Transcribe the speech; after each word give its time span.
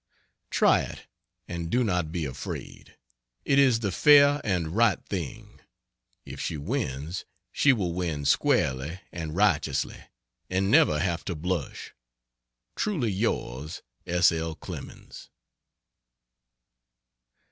Try 0.49 0.81
it, 0.81 1.05
and 1.47 1.69
do 1.69 1.83
not 1.83 2.11
be 2.11 2.25
afraid. 2.25 2.97
It 3.45 3.59
is 3.59 3.81
the 3.81 3.91
fair 3.91 4.41
and 4.43 4.75
right 4.75 4.97
thing. 5.05 5.59
If 6.25 6.41
she 6.41 6.57
wins, 6.57 7.23
she 7.51 7.71
will 7.71 7.93
win 7.93 8.25
squarely 8.25 8.99
and 9.11 9.35
righteously, 9.35 10.03
and 10.49 10.71
never 10.71 10.97
have 10.97 11.23
to 11.25 11.35
blush. 11.35 11.93
Truly 12.75 13.11
yours, 13.11 13.83
S. 14.07 14.31
L. 14.31 14.55
CLEMENS. 14.55 15.29